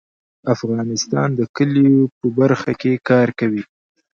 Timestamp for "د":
1.39-1.41